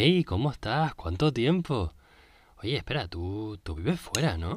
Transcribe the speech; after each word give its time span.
Hey, 0.00 0.22
¿cómo 0.22 0.52
estás? 0.52 0.94
¿Cuánto 0.94 1.32
tiempo? 1.32 1.92
Oye, 2.62 2.76
espera, 2.76 3.08
tú, 3.08 3.58
tú 3.64 3.74
vives 3.74 3.98
fuera, 3.98 4.38
¿no? 4.38 4.56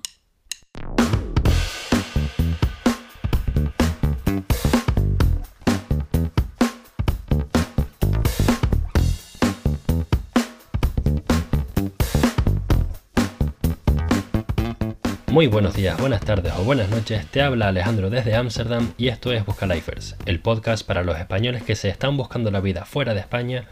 Muy 15.31 15.47
buenos 15.47 15.75
días, 15.75 15.97
buenas 15.97 16.19
tardes 16.25 16.51
o 16.57 16.65
buenas 16.65 16.89
noches, 16.89 17.25
te 17.27 17.41
habla 17.41 17.69
Alejandro 17.69 18.09
desde 18.09 18.35
Ámsterdam 18.35 18.91
y 18.97 19.07
esto 19.07 19.31
es 19.31 19.45
Buscalifers, 19.45 20.17
el 20.25 20.41
podcast 20.41 20.85
para 20.85 21.05
los 21.05 21.17
españoles 21.17 21.63
que 21.63 21.77
se 21.77 21.87
están 21.87 22.17
buscando 22.17 22.51
la 22.51 22.59
vida 22.59 22.83
fuera 22.83 23.13
de 23.13 23.21
España 23.21 23.63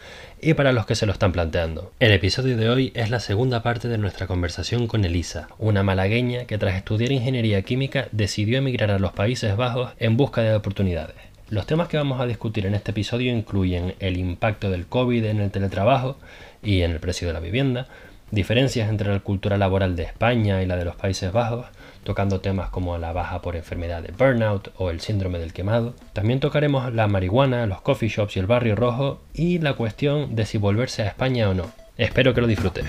y 0.42 0.54
para 0.54 0.72
los 0.72 0.86
que 0.86 0.96
se 0.96 1.06
lo 1.06 1.12
están 1.12 1.34
planteando. 1.34 1.92
El 2.00 2.14
episodio 2.14 2.56
de 2.56 2.70
hoy 2.70 2.94
es 2.96 3.10
la 3.10 3.20
segunda 3.20 3.62
parte 3.62 3.90
de 3.90 3.98
nuestra 3.98 4.26
conversación 4.26 4.88
con 4.88 5.04
Elisa, 5.04 5.50
una 5.58 5.84
malagueña 5.84 6.46
que 6.46 6.58
tras 6.58 6.76
estudiar 6.76 7.12
ingeniería 7.12 7.62
química 7.62 8.08
decidió 8.14 8.60
emigrar 8.60 8.92
a 8.92 9.00
los 9.00 9.12
Países 9.12 9.58
Bajos 9.58 9.92
en 10.00 10.16
busca 10.16 10.40
de 10.40 10.56
oportunidades. 10.56 11.18
Los 11.50 11.66
temas 11.66 11.90
que 11.90 11.98
vamos 11.98 12.22
a 12.22 12.26
discutir 12.26 12.68
en 12.68 12.76
este 12.76 12.92
episodio 12.92 13.34
incluyen 13.34 13.96
el 14.00 14.16
impacto 14.16 14.70
del 14.70 14.86
COVID 14.86 15.26
en 15.26 15.42
el 15.42 15.52
teletrabajo 15.52 16.18
y 16.64 16.84
en 16.84 16.92
el 16.92 17.00
precio 17.02 17.28
de 17.28 17.34
la 17.34 17.42
vivienda, 17.42 17.88
diferencias 18.32 18.90
entre 18.90 19.12
la 19.12 19.20
cultura 19.20 19.58
laboral 19.58 19.96
de 19.96 20.04
España 20.04 20.62
y 20.62 20.66
la 20.66 20.76
de 20.76 20.86
los 20.86 20.96
Países 20.96 21.32
Bajos, 21.32 21.66
tocando 22.04 22.42
temas 22.42 22.70
como 22.70 22.98
la 22.98 23.12
baja 23.14 23.42
por 23.42 23.56
enfermedad 23.56 24.02
de 24.02 24.12
burnout 24.12 24.72
o 24.78 24.90
el 24.90 25.00
síndrome 25.00 25.40
del 25.40 25.54
quemado. 25.54 25.94
También 26.14 26.40
tocaremos 26.40 26.94
la 26.94 27.08
marihuana, 27.08 27.66
los 27.66 27.82
coffee 27.82 28.10
shops 28.10 28.38
y 28.38 28.40
el 28.40 28.48
barrio 28.48 28.76
rojo 28.76 29.22
y 29.34 29.60
la 29.60 29.74
cuestión 29.74 30.36
de 30.36 30.46
si 30.46 30.58
volverse 30.58 31.04
a 31.04 31.08
España 31.08 31.50
o 31.50 31.54
no. 31.54 31.72
Espero 31.98 32.34
que 32.34 32.42
lo 32.42 32.48
disfrutes. 32.48 32.86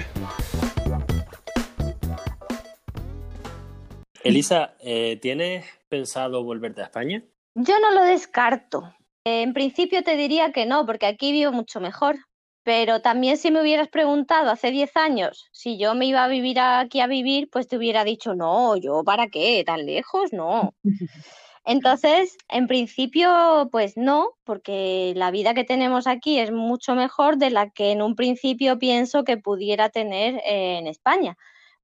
Elisa, 4.23 4.75
eh, 4.81 5.19
¿tienes 5.21 5.65
pensado 5.89 6.45
volverte 6.45 6.83
a 6.83 6.85
España? 6.85 7.23
Yo 7.55 7.75
no 7.81 7.93
lo 7.93 8.05
descarto. 8.05 8.95
En 9.25 9.53
principio 9.53 10.03
te 10.03 10.17
diría 10.17 10.53
que 10.53 10.67
no, 10.67 10.87
porque 10.87 11.07
aquí 11.07 11.33
vivo 11.33 11.53
mucho 11.53 11.81
mejor. 11.81 12.17
Pero 12.63 13.01
también 13.01 13.37
si 13.39 13.51
me 13.51 13.63
hubieras 13.63 13.89
preguntado 13.89 14.51
hace 14.51 14.71
10 14.71 14.97
años 14.97 15.49
si 15.53 15.79
yo 15.79 15.95
me 15.95 16.07
iba 16.07 16.25
a 16.25 16.29
vivir 16.29 16.61
aquí 16.61 17.01
a 17.01 17.07
vivir, 17.07 17.49
pues 17.51 17.69
te 17.69 17.77
hubiera 17.77 18.05
dicho, 18.05 18.35
no, 18.35 18.77
yo 18.77 19.03
para 19.05 19.29
qué, 19.29 19.63
tan 19.65 19.87
lejos, 19.87 20.33
no. 20.33 20.75
Entonces, 21.65 22.37
en 22.49 22.67
principio, 22.67 23.69
pues 23.71 23.97
no, 23.97 24.31
porque 24.45 25.13
la 25.17 25.31
vida 25.31 25.55
que 25.55 25.65
tenemos 25.65 26.07
aquí 26.07 26.39
es 26.39 26.51
mucho 26.51 26.95
mejor 26.95 27.37
de 27.37 27.51
la 27.51 27.71
que 27.71 27.93
en 27.93 28.03
un 28.03 28.17
principio 28.17 28.79
pienso 28.79 29.25
que 29.25 29.37
pudiera 29.37 29.91
tener 29.91 30.41
en 30.45 30.87
España. 30.87 31.37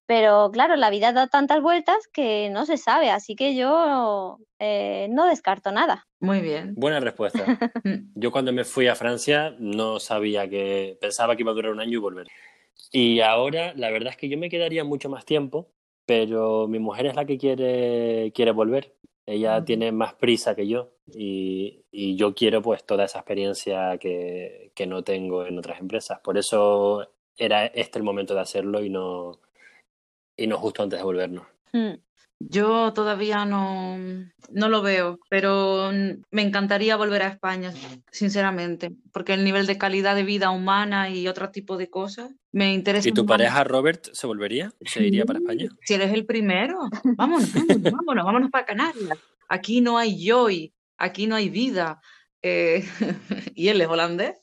Pero 0.06 0.50
claro, 0.52 0.76
la 0.76 0.90
vida 0.90 1.12
da 1.12 1.26
tantas 1.26 1.60
vueltas 1.60 1.96
que 2.12 2.48
no 2.50 2.64
se 2.64 2.76
sabe, 2.76 3.10
así 3.10 3.34
que 3.34 3.56
yo 3.56 4.38
eh, 4.60 5.08
no 5.10 5.26
descarto 5.26 5.72
nada. 5.72 6.06
Muy 6.20 6.40
bien. 6.40 6.74
Buena 6.76 7.00
respuesta. 7.00 7.44
yo 8.14 8.30
cuando 8.30 8.52
me 8.52 8.64
fui 8.64 8.86
a 8.86 8.94
Francia 8.94 9.54
no 9.58 9.98
sabía 9.98 10.48
que, 10.48 10.96
pensaba 11.00 11.34
que 11.34 11.42
iba 11.42 11.50
a 11.50 11.54
durar 11.54 11.72
un 11.72 11.80
año 11.80 11.94
y 11.94 12.00
volver. 12.00 12.28
Y 12.92 13.20
ahora 13.20 13.74
la 13.74 13.90
verdad 13.90 14.10
es 14.10 14.16
que 14.16 14.28
yo 14.28 14.38
me 14.38 14.48
quedaría 14.48 14.84
mucho 14.84 15.08
más 15.08 15.24
tiempo, 15.24 15.72
pero 16.06 16.68
mi 16.68 16.78
mujer 16.78 17.06
es 17.06 17.16
la 17.16 17.24
que 17.24 17.36
quiere, 17.36 18.32
quiere 18.32 18.52
volver. 18.52 18.94
Ella 19.26 19.64
tiene 19.64 19.90
más 19.90 20.14
prisa 20.14 20.54
que 20.54 20.68
yo 20.68 20.92
y, 21.08 21.84
y, 21.90 22.14
yo 22.14 22.32
quiero 22.32 22.62
pues 22.62 22.84
toda 22.86 23.06
esa 23.06 23.18
experiencia 23.18 23.98
que, 23.98 24.70
que 24.72 24.86
no 24.86 25.02
tengo 25.02 25.44
en 25.44 25.58
otras 25.58 25.80
empresas. 25.80 26.20
Por 26.20 26.38
eso 26.38 27.08
era 27.36 27.66
este 27.66 27.98
el 27.98 28.04
momento 28.04 28.34
de 28.34 28.40
hacerlo 28.40 28.84
y 28.84 28.88
no, 28.88 29.40
y 30.36 30.46
no 30.46 30.58
justo 30.58 30.82
antes 30.82 30.98
de 30.98 31.04
volvernos. 31.04 31.46
Hmm. 31.72 31.94
Yo 32.38 32.92
todavía 32.92 33.46
no, 33.46 33.96
no 34.50 34.68
lo 34.68 34.82
veo, 34.82 35.18
pero 35.30 35.90
me 36.30 36.42
encantaría 36.42 36.96
volver 36.96 37.22
a 37.22 37.28
España, 37.28 37.72
sinceramente, 38.10 38.92
porque 39.10 39.32
el 39.32 39.42
nivel 39.42 39.66
de 39.66 39.78
calidad 39.78 40.14
de 40.14 40.22
vida 40.22 40.50
humana 40.50 41.08
y 41.08 41.28
otro 41.28 41.50
tipo 41.50 41.78
de 41.78 41.88
cosas 41.88 42.30
me 42.52 42.74
interesa. 42.74 43.08
¿Y 43.08 43.12
tu 43.12 43.24
pareja 43.24 43.64
Robert 43.64 44.08
se 44.12 44.26
volvería? 44.26 44.70
¿Se 44.84 45.02
iría 45.02 45.24
para 45.24 45.38
España? 45.38 45.70
Si 45.80 45.94
eres 45.94 46.12
el 46.12 46.26
primero, 46.26 46.78
vámonos, 47.16 47.54
vámonos, 47.54 47.82
vámonos, 47.92 48.24
vámonos 48.26 48.50
para 48.50 48.66
Canarias. 48.66 49.18
Aquí 49.48 49.80
no 49.80 49.96
hay 49.96 50.22
joy, 50.22 50.74
aquí 50.98 51.26
no 51.26 51.36
hay 51.36 51.48
vida. 51.48 52.02
Eh, 52.42 52.84
y 53.54 53.68
él 53.68 53.80
es 53.80 53.88
holandés. 53.88 54.34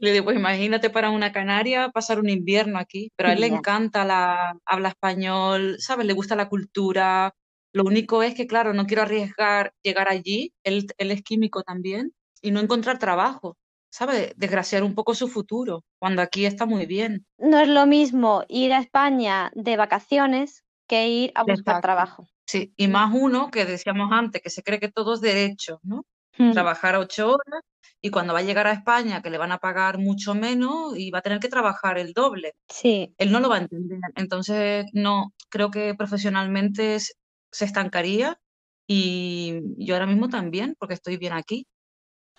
Le 0.00 0.12
digo, 0.12 0.24
pues 0.24 0.36
imagínate 0.36 0.90
para 0.90 1.10
una 1.10 1.32
canaria 1.32 1.90
pasar 1.90 2.18
un 2.20 2.28
invierno 2.28 2.78
aquí, 2.78 3.10
pero 3.16 3.28
a 3.28 3.32
él 3.32 3.40
le 3.40 3.46
encanta 3.48 4.04
la 4.04 4.58
habla 4.64 4.90
español, 4.90 5.76
¿sabes? 5.78 6.06
Le 6.06 6.12
gusta 6.12 6.36
la 6.36 6.48
cultura. 6.48 7.34
Lo 7.72 7.84
único 7.84 8.22
es 8.22 8.34
que, 8.34 8.46
claro, 8.46 8.72
no 8.72 8.86
quiero 8.86 9.02
arriesgar 9.02 9.72
llegar 9.82 10.08
allí, 10.08 10.52
él, 10.64 10.86
él 10.96 11.10
es 11.10 11.22
químico 11.22 11.62
también, 11.62 12.12
y 12.40 12.50
no 12.50 12.60
encontrar 12.60 12.98
trabajo, 12.98 13.56
¿sabes? 13.90 14.32
Desgraciar 14.36 14.82
un 14.82 14.94
poco 14.94 15.14
su 15.14 15.28
futuro, 15.28 15.84
cuando 15.98 16.22
aquí 16.22 16.46
está 16.46 16.66
muy 16.66 16.86
bien. 16.86 17.26
No 17.38 17.60
es 17.60 17.68
lo 17.68 17.86
mismo 17.86 18.44
ir 18.48 18.72
a 18.72 18.80
España 18.80 19.50
de 19.54 19.76
vacaciones 19.76 20.64
que 20.86 21.08
ir 21.08 21.32
a 21.34 21.42
buscar 21.42 21.82
trabajo. 21.82 22.26
Sí, 22.46 22.72
y 22.76 22.88
más 22.88 23.12
uno 23.14 23.50
que 23.50 23.66
decíamos 23.66 24.10
antes, 24.10 24.40
que 24.40 24.50
se 24.50 24.62
cree 24.62 24.80
que 24.80 24.90
todo 24.90 25.14
es 25.14 25.20
derecho, 25.20 25.80
¿no? 25.82 26.06
Trabajar 26.52 26.96
ocho 26.96 27.32
horas 27.32 27.62
y 28.00 28.10
cuando 28.10 28.32
va 28.32 28.40
a 28.40 28.42
llegar 28.42 28.66
a 28.66 28.72
España, 28.72 29.22
que 29.22 29.30
le 29.30 29.38
van 29.38 29.52
a 29.52 29.58
pagar 29.58 29.98
mucho 29.98 30.34
menos 30.34 30.96
y 30.96 31.10
va 31.10 31.18
a 31.18 31.22
tener 31.22 31.40
que 31.40 31.48
trabajar 31.48 31.98
el 31.98 32.12
doble. 32.12 32.54
Sí. 32.68 33.12
Él 33.18 33.32
no 33.32 33.40
lo 33.40 33.48
va 33.48 33.56
a 33.56 33.60
entender. 33.60 33.98
Entonces, 34.14 34.86
no, 34.92 35.34
creo 35.48 35.70
que 35.70 35.94
profesionalmente 35.94 36.98
se 37.00 37.64
estancaría 37.64 38.38
y 38.86 39.60
yo 39.78 39.94
ahora 39.94 40.06
mismo 40.06 40.28
también, 40.28 40.76
porque 40.78 40.94
estoy 40.94 41.16
bien 41.16 41.32
aquí. 41.32 41.66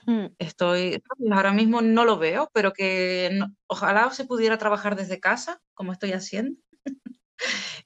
Hmm. 0.06 0.28
Estoy, 0.40 1.04
ahora 1.32 1.52
mismo 1.52 1.82
no 1.82 2.06
lo 2.06 2.18
veo, 2.18 2.50
pero 2.54 2.72
que 2.72 3.38
ojalá 3.68 4.10
se 4.12 4.26
pudiera 4.26 4.58
trabajar 4.58 4.96
desde 4.96 5.20
casa, 5.20 5.60
como 5.74 5.92
estoy 5.92 6.14
haciendo. 6.14 6.58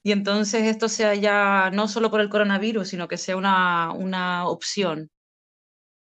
y 0.04 0.12
entonces 0.12 0.62
esto 0.64 0.88
sea 0.88 1.14
ya 1.16 1.70
no 1.72 1.88
solo 1.88 2.10
por 2.10 2.20
el 2.20 2.30
coronavirus, 2.30 2.88
sino 2.88 3.08
que 3.08 3.16
sea 3.18 3.36
una, 3.36 3.92
una 3.92 4.46
opción 4.46 5.10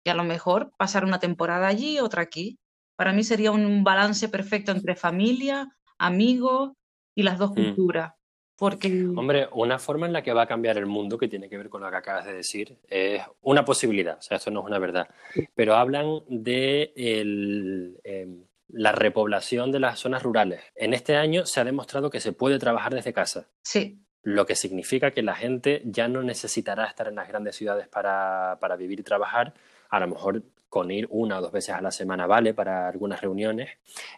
y 0.04 0.10
a 0.10 0.14
lo 0.14 0.24
mejor 0.24 0.72
pasar 0.76 1.04
una 1.04 1.20
temporada 1.20 1.66
allí, 1.66 1.98
otra 2.00 2.22
aquí. 2.22 2.58
Para 2.96 3.12
mí 3.12 3.24
sería 3.24 3.50
un 3.52 3.84
balance 3.84 4.28
perfecto 4.28 4.72
entre 4.72 4.96
familia, 4.96 5.76
amigos 5.98 6.72
y 7.14 7.22
las 7.22 7.38
dos 7.38 7.52
mm. 7.52 7.54
culturas. 7.54 8.12
Porque... 8.56 9.06
Hombre, 9.16 9.48
una 9.52 9.78
forma 9.78 10.06
en 10.06 10.12
la 10.12 10.22
que 10.22 10.32
va 10.32 10.42
a 10.42 10.46
cambiar 10.46 10.78
el 10.78 10.86
mundo, 10.86 11.18
que 11.18 11.26
tiene 11.26 11.48
que 11.48 11.58
ver 11.58 11.68
con 11.68 11.82
lo 11.82 11.90
que 11.90 11.96
acabas 11.96 12.26
de 12.26 12.34
decir, 12.34 12.78
es 12.88 13.22
una 13.40 13.64
posibilidad, 13.64 14.18
o 14.18 14.22
sea, 14.22 14.36
esto 14.36 14.50
no 14.50 14.60
es 14.60 14.66
una 14.66 14.78
verdad, 14.78 15.08
pero 15.54 15.74
hablan 15.74 16.20
de 16.28 16.92
em, 16.94 18.44
la 18.68 18.92
repoblación 18.92 19.72
de 19.72 19.80
las 19.80 19.98
zonas 19.98 20.22
rurales. 20.22 20.60
En 20.76 20.94
este 20.94 21.16
año 21.16 21.44
se 21.44 21.60
ha 21.60 21.64
demostrado 21.64 22.10
que 22.10 22.20
se 22.20 22.32
puede 22.32 22.58
trabajar 22.58 22.94
desde 22.94 23.12
casa. 23.12 23.48
Sí. 23.64 23.98
Lo 24.22 24.46
que 24.46 24.54
significa 24.54 25.10
que 25.10 25.22
la 25.22 25.34
gente 25.34 25.82
ya 25.84 26.06
no 26.06 26.22
necesitará 26.22 26.86
estar 26.86 27.08
en 27.08 27.16
las 27.16 27.26
grandes 27.26 27.56
ciudades 27.56 27.88
para, 27.88 28.58
para 28.60 28.76
vivir 28.76 29.00
y 29.00 29.02
trabajar, 29.02 29.54
a 29.92 30.00
lo 30.00 30.08
mejor 30.08 30.42
con 30.70 30.90
ir 30.90 31.06
una 31.10 31.38
o 31.38 31.42
dos 31.42 31.52
veces 31.52 31.74
a 31.74 31.82
la 31.82 31.90
semana 31.90 32.26
vale 32.26 32.54
para 32.54 32.88
algunas 32.88 33.20
reuniones. 33.20 33.68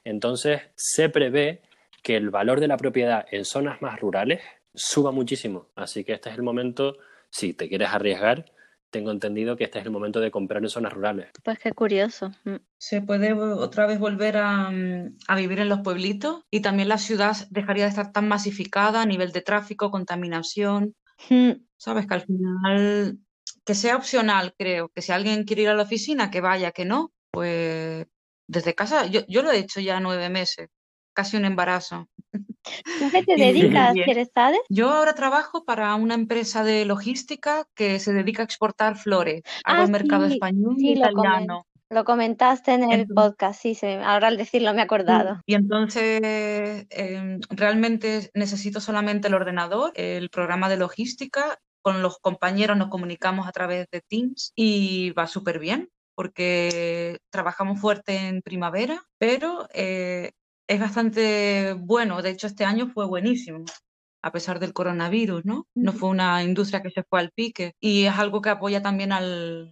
Entonces, 0.04 0.62
se 0.76 1.08
prevé 1.08 1.62
que 2.00 2.16
el 2.16 2.30
valor 2.30 2.60
de 2.60 2.68
la 2.68 2.76
propiedad 2.76 3.26
en 3.32 3.44
zonas 3.44 3.82
más 3.82 3.98
rurales 3.98 4.40
suba 4.72 5.10
muchísimo. 5.10 5.66
Así 5.74 6.04
que 6.04 6.12
este 6.12 6.30
es 6.30 6.36
el 6.36 6.44
momento, 6.44 6.96
si 7.28 7.54
te 7.54 7.68
quieres 7.68 7.88
arriesgar, 7.88 8.52
tengo 8.90 9.10
entendido 9.10 9.56
que 9.56 9.64
este 9.64 9.80
es 9.80 9.84
el 9.84 9.90
momento 9.90 10.20
de 10.20 10.30
comprar 10.30 10.62
en 10.62 10.68
zonas 10.68 10.92
rurales. 10.92 11.26
Pues 11.42 11.58
qué 11.58 11.72
curioso. 11.72 12.30
Mm. 12.44 12.56
Se 12.78 13.02
puede 13.02 13.32
otra 13.32 13.86
vez 13.88 13.98
volver 13.98 14.36
a, 14.36 14.68
a, 15.26 15.36
vivir 15.36 15.58
en 15.58 15.68
los 15.68 15.80
pueblitos 15.80 16.44
y 16.52 16.60
también 16.60 16.88
la 16.88 16.99
ciudad 16.99 17.37
dejaría 17.50 17.82
de 17.82 17.90
estar 17.90 18.12
tan 18.12 18.28
masificada 18.28 19.02
a 19.02 19.06
nivel 19.06 19.32
de 19.32 19.40
tráfico, 19.40 19.90
contaminación. 19.90 20.94
Mm. 21.31 21.64
Sabes 21.76 22.06
que 22.06 22.14
al 22.14 22.20
final 22.20 23.19
que 23.64 23.75
sea 23.75 23.96
opcional, 23.96 24.55
creo, 24.58 24.90
que 24.90 25.02
si 25.02 25.12
alguien 25.12 25.44
quiere 25.44 25.62
ir 25.62 25.69
a 25.69 25.75
la 25.75 25.82
oficina, 25.82 26.31
que 26.31 26.40
vaya, 26.40 26.72
que 26.72 26.84
no, 26.84 27.12
pues 27.31 28.06
desde 28.46 28.75
casa, 28.75 29.06
yo, 29.06 29.22
yo 29.26 29.43
lo 29.43 29.50
he 29.50 29.58
hecho 29.58 29.81
ya 29.81 30.00
nueve 30.00 30.28
meses, 30.28 30.69
casi 31.14 31.37
un 31.37 31.46
embarazo. 31.46 32.08
¿Tú 32.31 33.11
qué 33.11 33.22
te 33.22 33.37
dedicas, 33.37 33.94
sabes? 34.34 34.61
Yo 34.69 34.90
ahora 34.90 35.14
trabajo 35.14 35.64
para 35.64 35.94
una 35.94 36.14
empresa 36.14 36.62
de 36.64 36.84
logística 36.84 37.66
que 37.75 37.99
se 38.00 38.12
dedica 38.12 38.43
a 38.43 38.44
exportar 38.44 38.96
flores. 38.96 39.43
Hago 39.64 39.82
ah, 39.82 39.84
el 39.84 39.90
mercado 39.90 40.26
español 40.26 40.75
y 40.78 40.93
italiano. 40.93 41.66
Lo, 41.90 42.05
comentaste 42.05 42.72
en 42.72 42.90
el 42.90 43.06
podcast, 43.06 43.62
sí, 43.62 43.76
ahora 44.02 44.28
al 44.28 44.37
decirlo 44.37 44.75
me 44.75 44.81
he 44.81 44.84
acordado. 44.84 45.40
Y 45.46 45.55
entonces 45.55 46.87
em, 46.90 47.38
realmente 47.50 48.31
necesito 48.34 48.81
solamente 48.81 49.28
el 49.28 49.34
ordenador, 49.34 49.93
el 49.94 50.28
programa 50.28 50.69
de 50.69 50.78
logística 50.78 51.61
con 51.84 52.02
los 52.02 52.19
compañeros 52.19 52.78
nos 52.78 52.88
comunicamos 52.88 53.46
a 53.46 53.52
través 53.52 53.86
de 53.92 54.00
Teams 54.00 54.52
y 54.56 55.10
va 55.12 55.26
súper 55.26 55.58
bien. 55.58 55.90
porque 56.16 57.19
trabajamos 57.31 57.81
fuerte 57.81 58.28
en 58.28 58.40
primavera, 58.40 59.02
pero 59.19 59.69
eh, 59.75 60.31
es 60.69 60.81
bastante 60.81 61.75
bueno. 61.75 62.22
De 62.22 62.31
hecho, 62.31 62.46
este 62.46 62.64
año 62.64 62.88
fue 62.94 63.06
buenísimo 63.06 63.64
a 64.22 64.32
pesar 64.32 64.58
del 64.58 64.72
coronavirus, 64.72 65.44
¿no? 65.44 65.66
No 65.75 65.92
fue 65.92 66.08
una 66.08 66.42
industria 66.42 66.82
que 66.82 66.90
se 66.90 67.02
fue 67.02 67.20
al 67.20 67.31
pique 67.32 67.75
y 67.78 68.04
es 68.04 68.14
algo 68.19 68.40
que 68.40 68.48
apoya 68.48 68.80
también 68.80 69.12
al, 69.12 69.70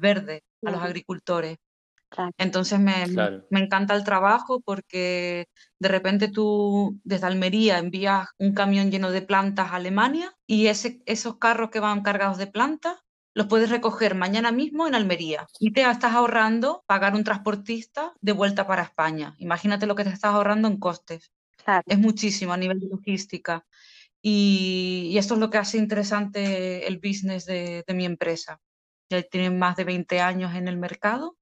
verde, 0.00 0.44
a 0.64 0.70
los 0.70 0.80
agricultores. 0.80 1.56
Entonces 2.38 2.80
me, 2.80 3.06
me, 3.50 3.60
encanta 3.60 3.94
el 3.94 4.04
trabajo 4.04 4.60
porque 4.60 5.46
de 5.78 5.88
repente 5.88 6.28
tú 6.28 6.98
desde 7.04 7.26
Almería 7.26 7.78
envías 7.78 8.28
un 8.38 8.52
camión 8.52 8.90
lleno 8.90 9.10
de 9.10 9.22
plantas 9.22 9.70
a 9.70 9.76
Alemania 9.76 10.34
y 10.46 10.66
ese, 10.66 11.02
esos 11.06 11.38
carros 11.38 11.70
que 11.70 11.80
van 11.80 12.02
cargados 12.02 12.38
de 12.38 12.48
plantas 12.48 12.96
los 13.34 13.46
puedes 13.46 13.70
recoger 13.70 14.14
mañana 14.14 14.50
mismo 14.50 14.88
en 14.88 14.94
Almería 14.94 15.46
y 15.60 15.72
te 15.72 15.82
estás 15.82 16.14
ahorrando 16.14 16.82
pagar 16.86 17.14
un 17.14 17.24
transportista 17.24 18.12
de 18.20 18.32
vuelta 18.32 18.66
para 18.66 18.82
España. 18.82 19.36
Imagínate 19.38 19.86
lo 19.86 19.94
que 19.94 20.04
te 20.04 20.10
estás 20.10 20.34
ahorrando 20.34 20.68
en 20.68 20.78
costes. 20.78 21.32
Es 21.86 21.98
muchísimo 21.98 22.52
a 22.52 22.56
nivel 22.56 22.80
de 22.80 22.88
logística. 22.88 23.64
Y, 24.22 25.16
esto 25.16 25.34
es 25.34 25.40
lo 25.40 25.50
que 25.50 25.58
hace 25.58 25.78
interesante 25.78 26.86
el 26.86 26.98
business 26.98 27.46
de, 27.46 27.84
mi 27.94 28.04
empresa. 28.04 28.60
Ya 29.08 29.22
tienen 29.22 29.58
más 29.58 29.76
de 29.76 29.84
20 29.84 30.20
años 30.20 30.54
en 30.54 30.68
el 30.68 30.76
mercado 30.76 31.36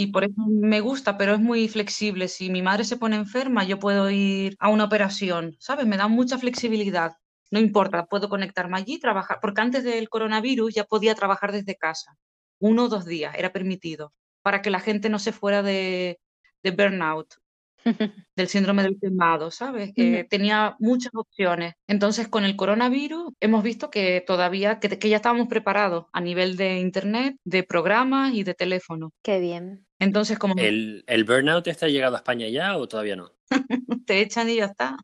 y 0.00 0.12
por 0.12 0.22
eso 0.22 0.34
me 0.46 0.80
gusta, 0.80 1.18
pero 1.18 1.34
es 1.34 1.40
muy 1.40 1.68
flexible. 1.68 2.28
Si 2.28 2.50
mi 2.50 2.62
madre 2.62 2.84
se 2.84 2.96
pone 2.96 3.16
enferma, 3.16 3.64
yo 3.64 3.80
puedo 3.80 4.08
ir 4.10 4.56
a 4.60 4.68
una 4.68 4.84
operación, 4.84 5.56
¿sabes? 5.58 5.86
Me 5.88 5.96
da 5.96 6.06
mucha 6.06 6.38
flexibilidad. 6.38 7.14
No 7.50 7.58
importa, 7.58 8.06
puedo 8.06 8.28
conectarme 8.28 8.78
allí, 8.78 9.00
trabajar, 9.00 9.38
porque 9.42 9.60
antes 9.60 9.82
del 9.82 10.08
coronavirus 10.08 10.72
ya 10.74 10.84
podía 10.84 11.16
trabajar 11.16 11.50
desde 11.50 11.76
casa, 11.76 12.16
uno 12.60 12.84
o 12.84 12.88
dos 12.88 13.06
días, 13.06 13.34
era 13.36 13.52
permitido, 13.52 14.12
para 14.42 14.62
que 14.62 14.70
la 14.70 14.78
gente 14.78 15.08
no 15.08 15.18
se 15.18 15.32
fuera 15.32 15.62
de, 15.64 16.20
de 16.62 16.70
burnout. 16.70 17.34
del 18.36 18.48
síndrome 18.48 18.82
del 18.82 18.98
quemado, 19.00 19.50
¿sabes? 19.50 19.92
Que 19.94 20.24
tenía 20.24 20.76
muchas 20.78 21.12
opciones. 21.14 21.74
Entonces, 21.86 22.28
con 22.28 22.44
el 22.44 22.56
coronavirus 22.56 23.32
hemos 23.40 23.62
visto 23.62 23.90
que 23.90 24.22
todavía, 24.26 24.80
que, 24.80 25.08
ya 25.08 25.16
estábamos 25.16 25.48
preparados 25.48 26.06
a 26.12 26.20
nivel 26.20 26.56
de 26.56 26.78
internet, 26.78 27.36
de 27.44 27.62
programas 27.62 28.34
y 28.34 28.42
de 28.42 28.54
teléfono. 28.54 29.12
Qué 29.22 29.40
bien. 29.40 29.86
Entonces, 29.98 30.38
como... 30.38 30.54
¿El, 30.56 31.04
el 31.06 31.24
burnout 31.24 31.66
está 31.66 31.88
llegado 31.88 32.16
a 32.16 32.18
España 32.18 32.48
ya 32.48 32.76
o 32.76 32.86
todavía 32.86 33.16
no? 33.16 33.32
Te 34.06 34.20
echan 34.20 34.48
y 34.48 34.56
ya 34.56 34.66
está. 34.66 34.96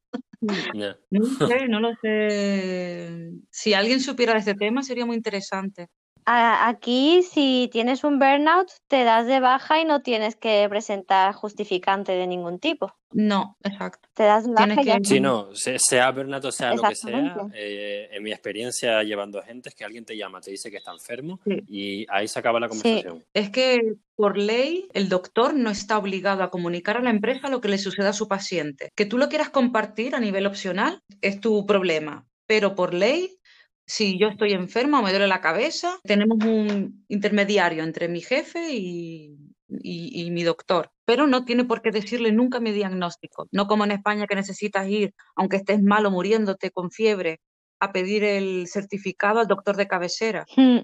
No 1.11 1.25
sé, 1.25 1.69
no 1.69 1.81
lo 1.81 1.95
sé. 2.03 3.33
Si 3.51 3.75
alguien 3.75 4.01
supiera 4.01 4.35
de 4.35 4.41
este 4.41 4.55
tema 4.55 4.83
sería 4.83 5.07
muy 5.07 5.17
interesante. 5.17 5.89
Aquí, 6.27 7.23
si 7.23 7.69
tienes 7.71 8.03
un 8.03 8.19
burnout, 8.19 8.71
te 8.89 9.05
das 9.05 9.27
de 9.27 9.41
baja 9.41 9.81
y 9.81 9.85
no 9.85 10.01
tienes 10.01 10.37
que 10.37 10.67
presentar 10.71 11.35
justificante 11.35 12.13
de 12.13 12.27
ningún 12.27 12.59
tipo. 12.59 12.95
No, 13.13 13.57
exacto. 13.63 14.09
Te 14.15 14.25
das 14.25 14.45
de 14.47 14.53
baja 14.53 14.83
que... 14.83 14.99
Sí, 15.05 15.21
no, 15.21 15.51
sea 15.55 16.11
burnout 16.11 16.45
o 16.47 16.53
sea 16.53 16.75
lo 16.75 16.83
que 16.83 16.97
sea, 16.97 17.37
eh, 17.55 18.09
en 18.11 18.23
mi 18.23 18.33
experiencia 18.33 19.03
llevando 19.03 19.43
gente 19.43 19.69
es 19.69 19.75
que 19.75 19.85
alguien 19.85 20.05
te 20.05 20.17
llama, 20.17 20.41
te 20.41 20.51
dice 20.51 20.71
que 20.71 20.79
está 20.79 20.93
enfermo 20.93 21.41
y 21.69 22.07
ahí 22.09 22.27
se 22.27 22.39
acaba 22.39 22.59
la 22.59 22.69
conversación. 22.69 23.25
Es 23.35 23.51
que 23.51 23.97
por 24.17 24.39
ley 24.39 24.89
el 24.95 25.09
doctor 25.09 25.55
no 25.55 25.71
está 25.71 25.99
obligado 25.99 26.43
a 26.43 26.51
comunicar 26.51 26.97
a 26.97 27.03
la 27.03 27.11
empresa 27.11 27.49
lo 27.49 27.61
que 27.61 27.69
le 27.69 27.79
suceda 27.79 28.11
a 28.11 28.15
su 28.15 28.29
paciente. 28.29 28.91
Que 28.97 29.07
tú 29.07 29.19
lo 29.19 29.29
quieras 29.29 29.51
compartir 29.51 30.15
a 30.15 30.21
nivel 30.21 30.47
opcional 30.47 31.03
es 31.21 31.41
tu 31.41 31.67
problema, 31.67 32.27
pero 32.47 32.75
por 32.75 32.95
ley 32.95 33.39
si 33.87 34.19
yo 34.19 34.29
estoy 34.29 34.53
enferma 34.53 35.01
o 35.01 35.03
me 35.03 35.11
duele 35.11 35.27
la 35.27 35.41
cabeza, 35.41 35.99
tenemos 36.05 36.39
un 36.45 37.05
intermediario 37.09 37.85
entre 37.85 38.09
mi 38.09 38.21
jefe 38.21 38.73
y, 38.73 39.37
mi 39.69 40.43
doctor, 40.43 40.91
pero 41.05 41.27
no 41.27 41.45
tiene 41.45 41.65
por 41.65 41.83
qué 41.83 41.91
decirle 41.91 42.33
nunca 42.33 42.61
mi 42.61 42.73
diagnóstico. 42.73 43.49
No 43.53 43.67
como 43.67 43.85
en 43.85 43.93
España 43.93 44.27
que 44.27 44.35
necesitas 44.35 44.89
ir, 44.89 45.15
aunque 45.37 45.57
estés 45.57 45.83
mal 45.83 46.07
o 46.07 46.11
muriéndote 46.11 46.71
con 46.71 46.91
fiebre, 46.91 47.41
a 47.81 47.93
pedir 47.93 48.25
el 48.25 48.67
certificado 48.67 49.41
al 49.41 49.47
doctor 49.47 49.77
de 49.77 49.89
cabecera. 49.89 50.47
Hmm. 50.57 50.79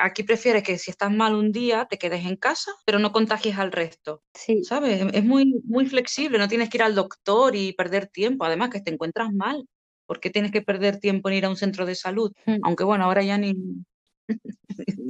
Aquí 0.00 0.22
prefieres 0.22 0.62
que 0.62 0.78
si 0.78 0.90
estás 0.90 1.12
mal 1.12 1.34
un 1.34 1.52
día 1.52 1.86
te 1.86 1.98
quedes 1.98 2.24
en 2.24 2.36
casa, 2.36 2.72
pero 2.84 2.98
no 2.98 3.12
contagies 3.12 3.58
al 3.58 3.72
resto. 3.72 4.22
Sí. 4.34 4.64
¿Sabes? 4.64 5.04
Es 5.12 5.24
muy, 5.24 5.60
muy 5.64 5.86
flexible, 5.86 6.38
no 6.38 6.48
tienes 6.48 6.70
que 6.70 6.78
ir 6.78 6.82
al 6.82 6.94
doctor 6.94 7.54
y 7.54 7.72
perder 7.72 8.06
tiempo, 8.06 8.44
además 8.44 8.70
que 8.70 8.80
te 8.80 8.92
encuentras 8.92 9.32
mal. 9.32 9.66
¿Por 10.06 10.20
qué 10.20 10.30
tienes 10.30 10.52
que 10.52 10.62
perder 10.62 10.98
tiempo 10.98 11.28
en 11.28 11.36
ir 11.36 11.44
a 11.44 11.50
un 11.50 11.56
centro 11.56 11.84
de 11.86 11.94
salud? 11.94 12.32
Hmm. 12.46 12.58
Aunque 12.62 12.84
bueno, 12.84 13.04
ahora 13.04 13.22
ya 13.22 13.38
ni, 13.38 13.54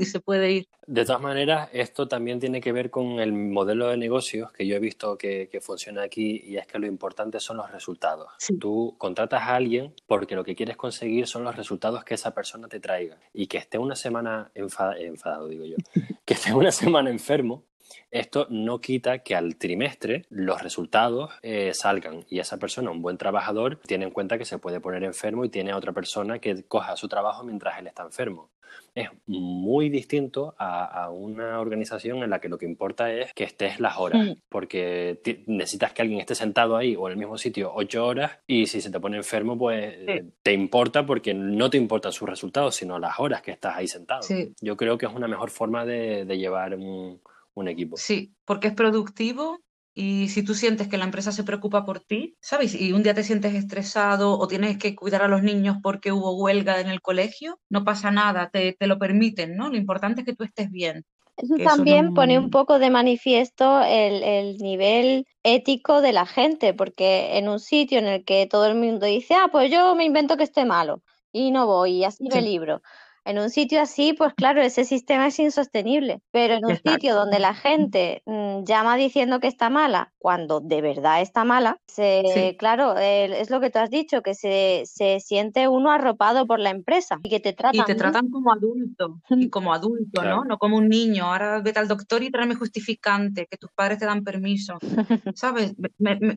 se 0.05 0.21
puede 0.21 0.53
ir. 0.53 0.69
De 0.87 1.05
todas 1.05 1.21
maneras, 1.21 1.69
esto 1.73 2.07
también 2.09 2.39
tiene 2.39 2.61
que 2.61 2.73
ver 2.73 2.91
con 2.91 3.19
el 3.21 3.33
modelo 3.33 3.89
de 3.89 3.97
negocios 3.97 4.53
que 4.53 4.67
yo 4.67 4.77
he 4.77 4.81
visto 4.81 5.17
que, 5.17 5.49
funciona 5.63 6.03
aquí 6.03 6.43
y 6.45 6.59
es 6.59 6.67
que 6.67 6.79
lo 6.79 6.87
importante 6.87 7.41
son 7.41 7.57
los 7.57 7.71
resultados. 7.73 8.29
Tú 8.61 8.95
contratas 8.99 9.43
a 9.43 9.55
alguien 9.55 9.95
porque 10.07 10.35
lo 10.35 10.45
que 10.45 10.55
quieres 10.55 10.77
conseguir 10.77 11.27
son 11.27 11.45
los 11.45 11.57
resultados 11.57 12.05
que 12.05 12.15
esa 12.15 12.35
persona 12.35 12.69
te 12.69 12.79
traiga 12.79 13.19
y 13.33 13.47
que 13.47 13.59
esté 13.59 13.79
una 13.79 13.97
semana 13.97 14.51
enfadado, 14.55 15.49
digo 15.49 15.65
yo, 15.65 15.77
que 16.25 16.35
esté 16.35 16.53
una 16.53 16.73
semana 16.73 17.11
enfermo 17.11 17.65
esto 18.11 18.47
no 18.51 18.81
quita 18.81 19.19
que 19.19 19.35
al 19.35 19.57
trimestre 19.57 20.27
los 20.31 20.63
resultados 20.63 21.31
eh, 21.43 21.73
salgan 21.75 22.25
y 22.31 22.39
esa 22.39 22.59
persona, 22.59 22.91
un 22.91 23.03
buen 23.03 23.19
trabajador, 23.19 23.81
tiene 23.87 24.05
en 24.05 24.11
cuenta 24.11 24.39
que 24.39 24.45
se 24.45 24.59
puede 24.59 24.81
poner 24.81 25.05
enfermo 25.05 25.45
y 25.45 25.49
tiene 25.49 25.73
a 25.73 25.77
otra 25.77 25.93
persona 25.93 26.39
que 26.39 26.65
coja 26.65 26.97
su 26.97 27.09
trabajo 27.09 27.45
mientras 27.45 27.79
él 27.79 27.87
está 27.87 28.03
enfermo. 28.03 28.51
Es 28.95 29.09
muy 29.27 29.91
distinto 29.91 30.55
a, 30.59 31.11
una 31.11 31.61
organización 31.61 32.23
en 32.23 32.31
la 32.31 32.41
que 32.41 32.49
lo 32.49 32.59
que 32.59 32.67
importa 32.67 33.13
es 33.13 33.33
que 33.35 33.45
estés 33.45 33.81
las 33.81 33.99
horas, 33.99 34.37
porque 34.49 35.21
necesitas 35.47 35.93
que 35.93 36.03
alguien 36.03 36.21
esté 36.21 36.35
sentado 36.35 36.77
ahí 36.77 36.97
o 36.97 37.07
en 37.07 37.13
el 37.13 37.19
mismo 37.19 37.39
sitio 37.39 37.73
ocho 37.75 38.07
horas 38.07 38.39
y 38.47 38.67
si 38.67 38.81
se 38.81 38.91
te 38.91 39.01
pone 39.01 39.19
enfermo, 39.19 39.57
pues 39.57 39.95
te 40.43 40.53
importa 40.53 41.05
porque 41.05 41.35
no 41.35 41.69
te 41.71 41.77
importan 41.77 42.13
sus 42.13 42.29
resultados, 42.29 42.75
sino 42.77 42.99
las 42.99 43.19
horas 43.19 43.43
que 43.43 43.51
estás 43.51 43.77
ahí 43.77 43.87
sentado. 43.87 44.23
Yo 44.61 44.77
creo 44.77 44.99
que 44.99 45.07
es 45.07 45.13
una 45.13 45.29
mejor 45.29 45.51
forma 45.51 45.85
de 45.85 46.25
llevar 46.37 46.75
un 46.75 47.21
un 47.57 47.69
equipo. 47.69 47.97
Sí, 47.97 48.35
porque 48.45 48.69
es 48.69 48.75
productivo 48.75 49.59
y 49.95 50.29
si 50.29 50.45
tú 50.45 50.55
sientes 50.55 50.89
que 50.89 50.99
la 50.99 51.07
empresa 51.07 51.33
se 51.33 51.43
preocupa 51.43 51.85
por 51.87 52.01
ti, 52.01 52.37
¿sabes? 52.41 52.75
Y 52.75 52.93
un 52.93 53.03
día 53.03 53.15
te 53.15 53.25
sientes 53.25 53.55
estresado 53.55 54.39
o 54.39 54.47
tienes 54.47 54.77
que 54.77 54.95
cuidar 54.95 55.23
a 55.23 55.29
los 55.29 55.43
niños 55.43 55.79
porque 55.83 56.13
hubo 56.13 56.37
huelga 56.37 56.81
en 56.81 56.89
el 56.89 57.01
colegio, 57.01 57.59
no 57.71 57.83
pasa 57.83 58.11
nada, 58.11 58.51
te, 58.51 58.77
lo 58.81 58.99
permiten, 58.99 59.57
¿no? 59.57 59.71
Lo 59.71 59.77
importante 59.77 60.21
es 60.21 60.27
que 60.27 60.35
tú 60.35 60.45
estés 60.45 60.71
bien. 60.71 61.05
Eso 61.39 61.57
también 61.57 62.15
pone 62.15 62.39
un 62.39 62.51
poco 62.51 62.79
de 62.79 62.89
manifiesto 62.89 63.83
el, 63.83 64.23
el, 64.23 64.59
nivel 64.59 65.27
ético 65.43 66.01
de 66.01 66.13
la 66.13 66.25
gente, 66.25 66.73
porque 66.73 67.37
en 67.37 67.49
un 67.49 67.61
sitio 67.61 67.99
en 67.99 68.07
el 68.07 68.25
que 68.25 68.47
todo 68.47 68.67
el 68.67 68.75
mundo 68.75 69.07
dice, 69.07 69.35
ah, 69.35 69.49
pues 69.51 69.71
yo 69.71 69.95
me 69.95 70.05
invento 70.05 70.37
que 70.37 70.45
esté 70.45 70.65
malo 70.65 71.03
y 71.33 71.51
no 71.51 71.67
voy 71.67 71.93
y 71.93 72.05
así 72.05 72.25
me 72.33 72.41
libro. 72.41 72.83
En 73.27 73.41
un 73.41 73.51
sitio 73.51 73.83
así, 73.83 74.13
pues 74.13 74.35
claro, 74.35 74.63
ese 74.63 74.85
sistema 74.85 75.27
es 75.27 75.39
insostenible, 75.41 76.21
pero 76.31 76.55
en 76.55 76.65
un 76.65 76.77
sitio 76.77 77.17
donde 77.17 77.41
la 77.41 77.55
gente 77.55 78.23
mm, 78.25 78.63
llama 78.63 78.97
diciendo 78.97 79.41
que 79.41 79.49
está 79.49 79.69
mala, 79.69 80.13
cuando 80.17 80.61
de 80.61 80.81
verdad 80.81 81.21
está 81.21 81.45
mala, 81.45 81.81
se, 81.89 82.55
claro, 82.57 82.97
es 82.97 83.51
lo 83.51 83.61
que 83.61 83.71
tú 83.71 83.81
has 83.81 83.91
dicho, 83.91 84.23
que 84.23 84.35
se, 84.35 84.85
se, 84.87 85.19
siente 85.19 85.67
uno 85.67 85.91
arropado 85.91 86.47
por 86.47 86.61
la 86.61 86.71
empresa 86.71 87.19
y 87.25 87.29
que 87.29 87.41
te 87.41 87.53
tratan. 87.53 87.81
Y 87.81 87.85
te 87.85 87.97
tratan 87.97 88.31
como 88.31 88.53
adulto, 88.53 89.21
y 89.31 89.51
como 89.51 89.75
adulto, 89.75 90.23
¿no? 90.23 90.45
No 90.45 90.59
como 90.59 90.77
un 90.77 90.89
niño. 90.89 91.25
Ahora 91.25 91.61
vete 91.61 91.81
al 91.81 91.89
doctor 91.89 92.23
y 92.23 92.31
tráeme 92.31 92.55
justificante, 92.55 93.49
que 93.51 93.57
tus 93.57 93.73
padres 93.73 93.99
te 93.99 94.07
dan 94.07 94.23
permiso. 94.23 94.79
¿Sabes? 95.35 95.75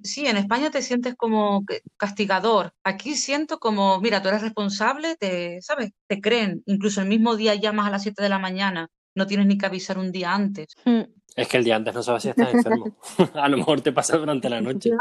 sí, 0.02 0.26
en 0.26 0.38
España 0.38 0.72
te 0.72 0.82
sientes 0.82 1.14
como 1.16 1.64
castigador. 1.98 2.74
Aquí 2.84 3.14
siento 3.14 3.60
como, 3.60 4.00
mira, 4.02 4.24
tú 4.24 4.30
eres 4.30 4.42
responsable, 4.42 5.16
te, 5.18 5.62
¿sabes? 5.62 5.92
Te 6.08 6.20
creen 6.20 6.64
incluso 6.80 7.02
el 7.02 7.10
mismo 7.10 7.36
día 7.36 7.56
llamas 7.56 7.88
a 7.88 7.90
las 7.90 8.04
7 8.04 8.24
de 8.24 8.30
la 8.30 8.40
mañana, 8.40 8.88
no 9.14 9.28
tienes 9.28 9.48
ni 9.48 9.58
que 9.58 9.66
avisar 9.66 9.98
un 9.98 10.14
día 10.14 10.34
antes. 10.34 10.68
Hmm. 10.86 11.02
Es 11.40 11.48
que 11.48 11.58
el 11.58 11.64
día 11.64 11.76
antes 11.76 11.94
no 11.94 12.04
sabes 12.04 12.24
si 12.24 12.30
estás 12.30 12.54
enfermo. 12.54 12.92
a 13.34 13.48
lo 13.48 13.58
mejor 13.58 13.82
te 13.82 13.92
pasa 13.92 14.18
durante 14.18 14.50
la 14.50 14.62
noche. 14.62 14.92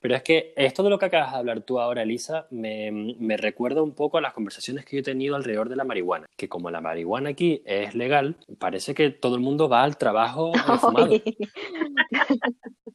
Pero 0.00 0.14
es 0.14 0.22
que 0.22 0.52
esto 0.56 0.82
de 0.82 0.90
lo 0.90 0.98
que 0.98 1.06
acabas 1.06 1.32
de 1.32 1.38
hablar 1.38 1.60
tú 1.62 1.80
ahora, 1.80 2.02
Elisa, 2.02 2.46
me, 2.50 2.90
me, 2.90 3.36
recuerda 3.36 3.82
un 3.82 3.92
poco 3.92 4.18
a 4.18 4.20
las 4.20 4.34
conversaciones 4.34 4.84
que 4.84 4.96
yo 4.96 5.00
he 5.00 5.04
tenido 5.04 5.36
alrededor 5.36 5.68
de 5.68 5.76
la 5.76 5.84
marihuana. 5.84 6.26
Que 6.36 6.48
como 6.48 6.70
la 6.70 6.80
marihuana 6.80 7.30
aquí 7.30 7.62
es 7.64 7.94
legal, 7.94 8.36
parece 8.58 8.94
que 8.94 9.10
todo 9.10 9.36
el 9.36 9.40
mundo 9.40 9.68
va 9.68 9.82
al 9.82 9.96
trabajo 9.96 10.52
fumado. 10.80 11.10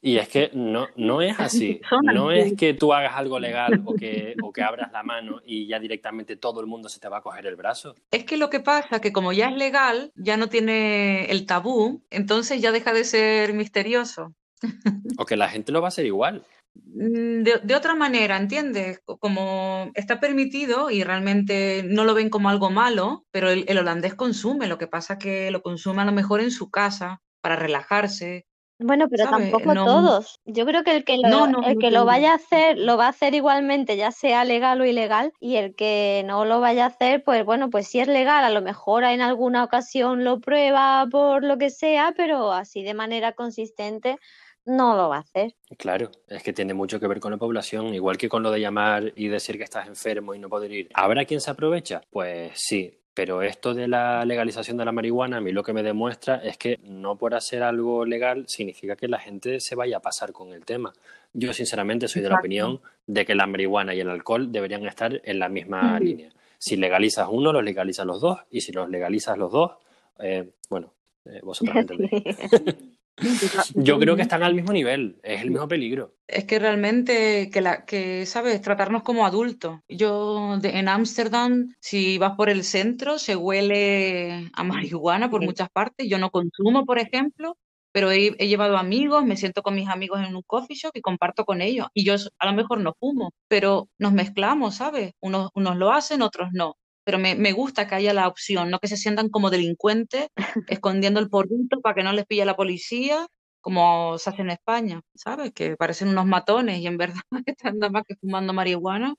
Y 0.05 0.17
es 0.17 0.27
que 0.27 0.51
no, 0.53 0.89
no 0.97 1.21
es 1.21 1.39
así. 1.39 1.79
No 2.03 2.29
es 2.29 2.55
que 2.57 2.73
tú 2.73 2.93
hagas 2.93 3.15
algo 3.15 3.39
legal 3.39 3.81
o 3.85 3.93
que, 3.93 4.35
o 4.43 4.51
que 4.51 4.61
abras 4.61 4.91
la 4.91 5.01
mano 5.01 5.39
y 5.45 5.65
ya 5.65 5.79
directamente 5.79 6.35
todo 6.35 6.59
el 6.59 6.67
mundo 6.67 6.89
se 6.89 6.99
te 6.99 7.07
va 7.07 7.19
a 7.19 7.21
coger 7.21 7.45
el 7.45 7.55
brazo. 7.55 7.95
Es 8.11 8.25
que 8.25 8.35
lo 8.35 8.49
que 8.49 8.59
pasa 8.59 8.97
es 8.97 9.01
que 9.01 9.13
como 9.13 9.31
ya 9.31 9.47
es 9.47 9.55
legal, 9.55 10.11
ya 10.15 10.35
no 10.35 10.49
tiene 10.49 11.31
el 11.31 11.45
tabú, 11.45 12.01
entonces 12.09 12.61
ya 12.61 12.73
deja 12.73 12.82
de 12.91 13.03
ser 13.03 13.53
misterioso. 13.53 14.33
O 15.17 15.25
que 15.25 15.37
la 15.37 15.49
gente 15.49 15.71
lo 15.71 15.81
va 15.81 15.87
a 15.87 15.89
hacer 15.89 16.05
igual. 16.05 16.45
mm, 16.73 17.43
de, 17.43 17.75
otra 17.75 17.95
manera, 17.95 18.35
¿entiendes? 18.37 18.99
Como 19.05 19.91
está 19.93 20.19
permitido 20.19 20.89
y 20.89 21.03
realmente 21.03 21.83
no 21.83 22.03
lo 22.03 22.13
ven 22.13 22.29
como 22.29 22.49
algo 22.49 22.71
malo, 22.71 23.25
pero 23.31 23.49
el, 23.49 23.65
el 23.67 23.77
holandés 23.77 24.15
consume, 24.15 24.67
lo 24.67 24.77
que 24.77 24.87
pasa 24.87 25.17
que 25.17 25.51
lo 25.51 25.61
consume 25.61 26.01
a 26.01 26.05
lo 26.05 26.11
mejor 26.11 26.41
en 26.41 26.51
su 26.51 26.69
casa 26.71 27.21
para 27.41 27.55
relajarse, 27.55 28.47
bueno, 28.83 29.07
pero 29.09 29.29
tampoco 29.29 29.73
todos. 29.73 30.39
Yo 30.45 30.65
creo 30.65 30.83
que 30.83 30.95
el 30.95 31.03
que 31.03 31.17
lo, 31.17 31.63
el 31.65 31.77
que 31.79 31.91
lo 31.91 32.05
vaya 32.05 32.31
a 32.31 32.35
hacer, 32.35 32.77
lo 32.77 32.97
va 32.97 33.07
a 33.07 33.09
hacer 33.09 33.33
igualmente, 33.33 33.97
ya 33.97 34.11
sea 34.11 34.43
legal 34.43 34.81
o 34.81 34.85
ilegal, 34.85 35.33
y 35.39 35.55
el 35.55 35.75
que 35.75 36.23
no 36.25 36.45
lo 36.45 36.59
vaya 36.59 36.85
a 36.85 36.87
hacer, 36.87 37.23
pues 37.23 37.45
bueno, 37.45 37.69
pues 37.69 37.87
si 37.87 37.99
es 37.99 38.07
legal, 38.07 38.43
a 38.43 38.49
lo 38.49 38.61
mejor 38.61 39.03
en 39.03 39.21
alguna 39.21 39.63
ocasión 39.63 40.23
lo 40.23 40.39
prueba 40.39 41.07
por 41.09 41.43
lo 41.43 41.57
que 41.57 41.69
sea, 41.69 42.13
pero 42.15 42.51
así 42.51 42.83
de 42.83 42.93
manera 42.93 43.33
consistente 43.33 44.19
no 44.65 44.95
lo 44.95 45.09
va 45.09 45.17
a 45.17 45.21
hacer. 45.21 45.55
Claro, 45.77 46.09
es 46.27 46.43
que 46.43 46.53
tiene 46.53 46.73
mucho 46.73 46.99
que 46.99 47.07
ver 47.07 47.19
con 47.19 47.31
la 47.31 47.37
población, 47.37 47.93
igual 47.93 48.17
que 48.17 48.29
con 48.29 48.43
lo 48.43 48.51
de 48.51 48.61
llamar 48.61 49.11
y 49.15 49.27
decir 49.27 49.57
que 49.57 49.63
estás 49.63 49.87
enfermo 49.87 50.33
y 50.33 50.39
no 50.39 50.49
poder 50.49 50.71
ir. 50.71 50.89
¿Habrá 50.93 51.25
quien 51.25 51.41
se 51.41 51.51
aprovecha? 51.51 52.01
Pues 52.09 52.53
sí, 52.55 53.02
pero 53.13 53.43
esto 53.43 53.73
de 53.73 53.87
la 53.87 54.25
legalización 54.25 54.77
de 54.77 54.85
la 54.85 54.91
marihuana, 54.91 55.37
a 55.37 55.41
mí 55.41 55.51
lo 55.51 55.63
que 55.63 55.73
me 55.73 55.83
demuestra 55.83 56.37
es 56.37 56.57
que 56.57 56.79
no 56.83 57.15
por 57.15 57.35
hacer 57.35 57.61
algo 57.61 58.05
legal 58.05 58.45
significa 58.47 58.95
que 58.95 59.07
la 59.07 59.19
gente 59.19 59.59
se 59.59 59.75
vaya 59.75 59.97
a 59.97 60.01
pasar 60.01 60.31
con 60.31 60.51
el 60.51 60.65
tema. 60.65 60.93
Yo 61.33 61.53
sinceramente 61.53 62.07
soy 62.07 62.21
de 62.21 62.29
la 62.29 62.39
opinión 62.39 62.81
de 63.05 63.25
que 63.25 63.35
la 63.35 63.45
marihuana 63.45 63.93
y 63.93 63.99
el 63.99 64.09
alcohol 64.09 64.51
deberían 64.51 64.85
estar 64.87 65.21
en 65.23 65.39
la 65.39 65.49
misma 65.49 65.99
línea. 65.99 66.29
Si 66.57 66.75
legalizas 66.75 67.27
uno, 67.29 67.51
los 67.51 67.63
legalizas 67.63 68.05
los 68.05 68.21
dos, 68.21 68.39
y 68.49 68.61
si 68.61 68.71
los 68.71 68.89
legalizas 68.89 69.37
los 69.37 69.51
dos, 69.51 69.71
eh, 70.19 70.49
bueno, 70.69 70.93
eh, 71.25 71.39
vosotros 71.43 71.75
entendéis. 71.77 72.23
Yo 73.75 73.99
creo 73.99 74.15
que 74.15 74.23
están 74.23 74.43
al 74.43 74.55
mismo 74.55 74.73
nivel, 74.73 75.19
es 75.23 75.41
el 75.41 75.51
mismo 75.51 75.67
peligro. 75.67 76.15
Es 76.27 76.45
que 76.45 76.59
realmente, 76.59 77.49
que, 77.51 77.61
la, 77.61 77.85
que 77.85 78.25
¿sabes? 78.25 78.61
Tratarnos 78.61 79.03
como 79.03 79.25
adultos. 79.25 79.79
Yo 79.87 80.59
en 80.63 80.87
Ámsterdam, 80.87 81.73
si 81.79 82.17
vas 82.17 82.35
por 82.35 82.49
el 82.49 82.63
centro, 82.63 83.19
se 83.19 83.35
huele 83.35 84.49
a 84.53 84.63
marihuana 84.63 85.29
por 85.29 85.43
muchas 85.43 85.69
partes. 85.69 86.07
Yo 86.09 86.17
no 86.17 86.31
consumo, 86.31 86.85
por 86.85 86.97
ejemplo, 86.97 87.57
pero 87.91 88.11
he, 88.11 88.31
llevado 88.31 88.77
amigos, 88.77 89.23
me 89.25 89.37
siento 89.37 89.61
con 89.61 89.75
mis 89.75 89.89
amigos 89.89 90.19
en 90.21 90.35
un 90.35 90.41
coffee 90.47 90.75
shop 90.75 90.91
y 90.95 91.01
comparto 91.01 91.45
con 91.45 91.61
ellos. 91.61 91.87
Y 91.93 92.03
yo 92.05 92.15
a 92.39 92.45
lo 92.47 92.53
mejor 92.53 92.79
no 92.79 92.95
fumo, 92.99 93.31
pero 93.47 93.89
nos 93.99 94.13
mezclamos, 94.13 94.75
¿sabes? 94.75 95.13
Unos, 95.21 95.51
unos 95.53 95.77
lo 95.77 95.91
hacen, 95.91 96.23
otros 96.23 96.49
no 96.51 96.75
pero 97.03 97.19
me, 97.19 97.35
me, 97.35 97.51
gusta 97.51 97.87
que 97.87 97.95
haya 97.95 98.13
la 98.13 98.27
opción, 98.27 98.69
no 98.69 98.79
que 98.79 98.87
se 98.87 98.97
sientan 98.97 99.29
como 99.29 99.49
delincuentes 99.49 100.27
escondiendo 100.67 101.19
el 101.19 101.29
porrito 101.29 101.81
para 101.81 101.95
que 101.95 102.03
no 102.03 102.13
les 102.13 102.25
pille 102.25 102.45
la 102.45 102.55
policía, 102.55 103.27
como 103.61 104.17
se 104.17 104.29
hace 104.29 104.41
en 104.41 104.51
España, 104.51 105.01
¿sabes? 105.15 105.53
Que 105.53 105.77
parecen 105.77 106.09
unos 106.09 106.25
matones 106.25 106.79
y 106.79 106.87
en 106.87 106.97
verdad 106.97 107.21
están 107.45 107.79
nada 107.79 107.91
más 107.91 108.03
que 108.07 108.15
fumando 108.15 108.53
marihuana, 108.53 109.15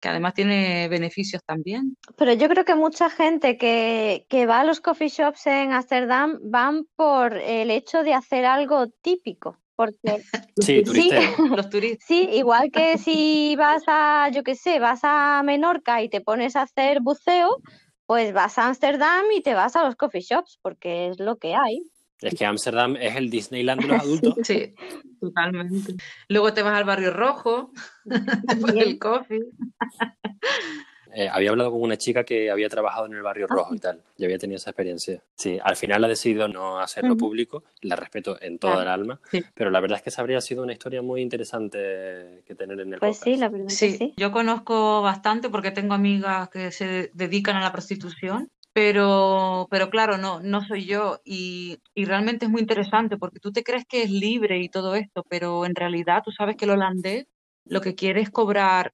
que 0.00 0.08
además 0.08 0.34
tiene 0.34 0.88
beneficios 0.88 1.42
también. 1.44 1.96
Pero 2.16 2.32
yo 2.32 2.48
creo 2.48 2.64
que 2.64 2.74
mucha 2.74 3.10
gente 3.10 3.58
que, 3.58 4.26
que 4.28 4.46
va 4.46 4.60
a 4.60 4.64
los 4.64 4.80
coffee 4.80 5.08
shops 5.08 5.46
en 5.46 5.72
Ámsterdam 5.72 6.38
van 6.42 6.86
por 6.96 7.34
el 7.34 7.70
hecho 7.70 8.02
de 8.02 8.14
hacer 8.14 8.46
algo 8.46 8.88
típico. 9.02 9.58
Porque 9.76 10.22
sí, 10.60 10.84
sí, 10.84 11.10
los 11.50 11.68
turistas. 11.68 12.06
Sí, 12.06 12.28
igual 12.32 12.70
que 12.70 12.98
si 12.98 13.56
vas 13.56 13.82
a, 13.86 14.30
yo 14.30 14.42
qué 14.42 14.54
sé, 14.54 14.78
vas 14.78 15.00
a 15.02 15.42
Menorca 15.44 16.02
y 16.02 16.08
te 16.08 16.20
pones 16.20 16.56
a 16.56 16.62
hacer 16.62 17.00
buceo, 17.00 17.60
pues 18.06 18.32
vas 18.32 18.58
a 18.58 18.68
Ámsterdam 18.68 19.24
y 19.36 19.42
te 19.42 19.54
vas 19.54 19.76
a 19.76 19.84
los 19.84 19.96
coffee 19.96 20.20
shops, 20.20 20.58
porque 20.62 21.08
es 21.08 21.18
lo 21.18 21.36
que 21.36 21.54
hay. 21.54 21.82
Es 22.20 22.34
que 22.34 22.46
Ámsterdam 22.46 22.96
es 22.96 23.16
el 23.16 23.28
Disneyland 23.28 23.82
de 23.82 23.88
los 23.88 24.00
adultos. 24.00 24.34
Sí, 24.44 24.74
totalmente. 25.20 25.94
Luego 26.28 26.52
te 26.52 26.62
vas 26.62 26.76
al 26.76 26.84
barrio 26.84 27.12
rojo, 27.12 27.72
después 28.04 28.74
del 28.74 28.98
coffee. 28.98 29.42
Eh, 31.14 31.28
había 31.30 31.50
hablado 31.50 31.70
con 31.70 31.80
una 31.80 31.96
chica 31.96 32.24
que 32.24 32.50
había 32.50 32.68
trabajado 32.68 33.06
en 33.06 33.14
el 33.14 33.22
barrio 33.22 33.46
ah, 33.48 33.54
rojo 33.54 33.74
y 33.74 33.78
tal, 33.78 34.00
y 34.16 34.24
había 34.24 34.38
tenido 34.38 34.56
esa 34.56 34.70
experiencia. 34.70 35.22
Sí, 35.36 35.58
al 35.62 35.76
final 35.76 36.02
ha 36.04 36.08
decidido 36.08 36.48
no 36.48 36.80
hacerlo 36.80 37.16
público, 37.16 37.62
la 37.82 37.94
respeto 37.94 38.36
en 38.40 38.58
toda 38.58 38.82
el 38.82 38.88
alma, 38.88 39.20
pero 39.54 39.70
la 39.70 39.80
verdad 39.80 39.98
es 39.98 40.02
que 40.02 40.10
esa 40.10 40.22
habría 40.22 40.40
sido 40.40 40.62
una 40.62 40.72
historia 40.72 41.02
muy 41.02 41.22
interesante 41.22 42.42
que 42.46 42.54
tener 42.54 42.80
en 42.80 42.94
el 42.94 43.00
Pues 43.00 43.18
sí, 43.18 43.36
la 43.36 43.48
verdad 43.48 43.68
sí. 43.68 43.92
sí. 43.92 44.14
Yo 44.16 44.32
conozco 44.32 45.02
bastante 45.02 45.48
porque 45.48 45.70
tengo 45.70 45.94
amigas 45.94 46.48
que 46.48 46.72
se 46.72 47.10
dedican 47.14 47.56
a 47.56 47.60
la 47.60 47.72
prostitución 47.72 48.48
pero, 48.74 49.68
pero 49.70 49.88
claro, 49.88 50.18
no, 50.18 50.40
no 50.40 50.60
soy 50.66 50.84
yo 50.84 51.20
y, 51.24 51.78
y, 51.94 52.06
realmente 52.06 52.46
es 52.46 52.50
muy 52.50 52.60
interesante 52.60 53.16
porque 53.16 53.38
tú 53.38 53.52
te 53.52 53.62
crees 53.62 53.84
que 53.86 54.02
es 54.02 54.10
libre 54.10 54.58
y 54.58 54.68
todo 54.68 54.96
esto, 54.96 55.24
pero 55.28 55.64
en 55.64 55.76
realidad 55.76 56.22
tú 56.24 56.32
sabes 56.32 56.56
que 56.56 56.64
el 56.64 56.72
holandés 56.72 57.26
lo 57.66 57.80
que 57.80 57.94
quiere 57.94 58.20
es 58.20 58.30
cobrar 58.30 58.92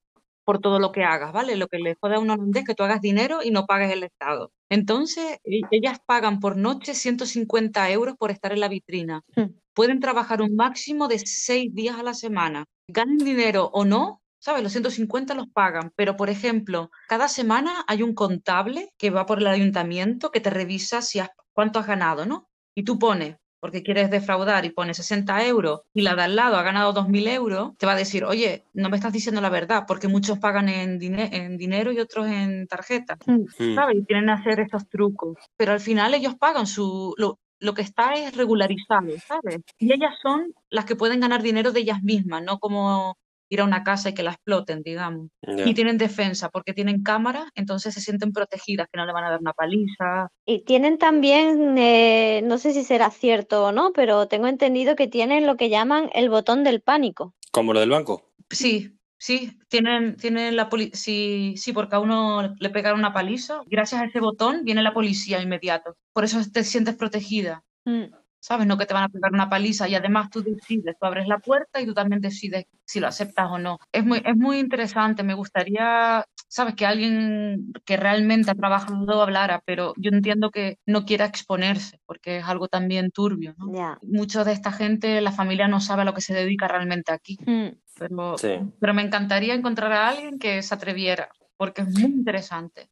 por 0.50 0.58
todo 0.58 0.80
lo 0.80 0.90
que 0.90 1.04
hagas, 1.04 1.32
¿vale? 1.32 1.54
Lo 1.54 1.68
que 1.68 1.78
le 1.78 1.96
jode 2.00 2.16
a 2.16 2.18
un 2.18 2.28
holandés 2.28 2.62
es 2.62 2.66
que 2.66 2.74
tú 2.74 2.82
hagas 2.82 3.00
dinero 3.00 3.38
y 3.40 3.52
no 3.52 3.66
pagues 3.66 3.92
el 3.92 4.02
Estado. 4.02 4.50
Entonces, 4.68 5.38
e, 5.44 5.60
ellas 5.70 6.00
pagan 6.04 6.40
por 6.40 6.56
noche 6.56 6.92
150 6.92 7.88
euros 7.92 8.16
por 8.18 8.32
estar 8.32 8.50
en 8.50 8.58
la 8.58 8.66
vitrina. 8.66 9.22
Hmm. 9.36 9.54
Pueden 9.74 10.00
trabajar 10.00 10.42
un 10.42 10.56
máximo 10.56 11.06
de 11.06 11.20
seis 11.20 11.72
días 11.72 12.00
a 12.00 12.02
la 12.02 12.14
semana. 12.14 12.64
Ganen 12.88 13.18
dinero 13.18 13.70
o 13.72 13.84
no, 13.84 14.22
¿sabes? 14.40 14.64
Los 14.64 14.72
150 14.72 15.34
los 15.34 15.46
pagan, 15.46 15.92
pero 15.94 16.16
por 16.16 16.30
ejemplo, 16.30 16.90
cada 17.06 17.28
semana 17.28 17.84
hay 17.86 18.02
un 18.02 18.12
contable 18.12 18.92
que 18.98 19.10
va 19.10 19.26
por 19.26 19.38
el 19.38 19.46
ayuntamiento 19.46 20.32
que 20.32 20.40
te 20.40 20.50
revisa 20.50 21.00
si 21.00 21.20
has, 21.20 21.30
cuánto 21.52 21.78
has 21.78 21.86
ganado, 21.86 22.26
¿no? 22.26 22.48
Y 22.74 22.82
tú 22.82 22.98
pones 22.98 23.36
porque 23.60 23.82
quieres 23.82 24.10
defraudar 24.10 24.64
y 24.64 24.70
pones 24.70 24.96
60 24.96 25.46
euros 25.46 25.82
y 25.94 26.02
la 26.02 26.14
de 26.14 26.22
al 26.22 26.36
lado 26.36 26.56
ha 26.56 26.62
ganado 26.62 26.94
2.000 26.94 27.28
euros, 27.28 27.76
te 27.78 27.86
va 27.86 27.92
a 27.92 27.96
decir, 27.96 28.24
oye, 28.24 28.64
no 28.72 28.88
me 28.88 28.96
estás 28.96 29.12
diciendo 29.12 29.40
la 29.40 29.50
verdad, 29.50 29.84
porque 29.86 30.08
muchos 30.08 30.38
pagan 30.38 30.68
en, 30.68 31.00
en 31.02 31.56
dinero 31.56 31.92
y 31.92 32.00
otros 32.00 32.26
en 32.26 32.66
tarjeta, 32.66 33.18
mm. 33.26 33.74
¿sabes? 33.74 33.98
Y 33.98 34.04
tienen 34.04 34.26
que 34.26 34.32
hacer 34.32 34.60
estos 34.60 34.88
trucos. 34.88 35.36
Pero 35.56 35.72
al 35.72 35.80
final 35.80 36.14
ellos 36.14 36.34
pagan 36.36 36.66
su... 36.66 37.14
Lo, 37.16 37.38
lo 37.60 37.74
que 37.74 37.82
está 37.82 38.14
es 38.14 38.34
regularizado, 38.34 39.10
¿sabes? 39.26 39.60
Y 39.78 39.92
ellas 39.92 40.14
son 40.22 40.54
las 40.70 40.86
que 40.86 40.96
pueden 40.96 41.20
ganar 41.20 41.42
dinero 41.42 41.72
de 41.72 41.80
ellas 41.80 42.02
mismas, 42.02 42.42
no 42.42 42.58
como 42.58 43.18
ir 43.50 43.60
a 43.60 43.64
una 43.64 43.82
casa 43.82 44.08
y 44.08 44.14
que 44.14 44.22
la 44.22 44.30
exploten, 44.30 44.82
digamos. 44.82 45.28
Y 45.42 45.74
tienen 45.74 45.98
defensa 45.98 46.48
porque 46.48 46.72
tienen 46.72 47.02
cámaras, 47.02 47.50
entonces 47.54 47.92
se 47.92 48.00
sienten 48.00 48.32
protegidas, 48.32 48.86
que 48.90 48.96
no 48.96 49.04
le 49.04 49.12
van 49.12 49.24
a 49.24 49.30
dar 49.30 49.40
una 49.40 49.52
paliza. 49.52 50.28
Y 50.46 50.64
tienen 50.64 50.98
también, 50.98 51.76
eh, 51.76 52.40
no 52.44 52.58
sé 52.58 52.72
si 52.72 52.84
será 52.84 53.10
cierto 53.10 53.64
o 53.66 53.72
no, 53.72 53.92
pero 53.92 54.28
tengo 54.28 54.46
entendido 54.46 54.96
que 54.96 55.08
tienen 55.08 55.46
lo 55.46 55.56
que 55.56 55.68
llaman 55.68 56.10
el 56.14 56.30
botón 56.30 56.64
del 56.64 56.80
pánico. 56.80 57.34
¿Como 57.50 57.72
lo 57.72 57.80
del 57.80 57.90
banco? 57.90 58.32
Sí, 58.48 58.96
sí, 59.18 59.58
tienen, 59.68 60.16
tienen 60.16 60.54
la 60.54 60.68
policía, 60.68 60.94
sí, 60.94 61.54
sí, 61.56 61.72
porque 61.72 61.96
a 61.96 62.00
uno 62.00 62.54
le 62.58 62.70
pegaron 62.70 63.00
una 63.00 63.12
paliza, 63.12 63.62
gracias 63.66 64.00
a 64.00 64.04
ese 64.04 64.20
botón 64.20 64.62
viene 64.62 64.82
la 64.82 64.94
policía 64.94 65.42
inmediato. 65.42 65.96
Por 66.12 66.24
eso 66.24 66.38
te 66.52 66.62
sientes 66.62 66.94
protegida. 66.94 67.64
Mm. 67.84 68.04
¿Sabes? 68.40 68.66
No 68.66 68.78
que 68.78 68.86
te 68.86 68.94
van 68.94 69.04
a 69.04 69.08
pegar 69.08 69.32
una 69.32 69.48
paliza 69.48 69.88
y 69.88 69.94
además 69.94 70.30
tú 70.30 70.42
decides, 70.42 70.96
tú 70.98 71.06
abres 71.06 71.28
la 71.28 71.38
puerta 71.38 71.80
y 71.80 71.86
tú 71.86 71.94
también 71.94 72.20
decides 72.20 72.64
si 72.84 72.98
lo 72.98 73.06
aceptas 73.06 73.48
o 73.50 73.58
no. 73.58 73.78
Es 73.92 74.04
muy, 74.04 74.22
es 74.24 74.36
muy 74.36 74.58
interesante, 74.58 75.22
me 75.22 75.34
gustaría, 75.34 76.24
¿sabes? 76.48 76.74
Que 76.74 76.86
alguien 76.86 77.72
que 77.84 77.96
realmente 77.96 78.50
ha 78.50 78.54
trabajado 78.54 79.22
hablara, 79.22 79.62
pero 79.64 79.92
yo 79.96 80.10
entiendo 80.10 80.50
que 80.50 80.78
no 80.86 81.04
quiera 81.04 81.26
exponerse 81.26 82.00
porque 82.06 82.38
es 82.38 82.44
algo 82.44 82.66
también 82.66 83.10
turbio, 83.10 83.54
¿no? 83.58 83.98
Mucho 84.02 84.44
de 84.44 84.52
esta 84.52 84.72
gente, 84.72 85.20
la 85.20 85.32
familia 85.32 85.68
no 85.68 85.80
sabe 85.80 86.02
a 86.02 86.06
lo 86.06 86.14
que 86.14 86.22
se 86.22 86.34
dedica 86.34 86.66
realmente 86.66 87.12
aquí. 87.12 87.38
Mm. 87.46 87.76
Pero, 87.98 88.36
pero 88.80 88.94
me 88.94 89.02
encantaría 89.02 89.52
encontrar 89.52 89.92
a 89.92 90.08
alguien 90.08 90.38
que 90.38 90.62
se 90.62 90.74
atreviera, 90.74 91.28
porque 91.58 91.82
es 91.82 91.88
muy 91.88 92.04
interesante. 92.04 92.88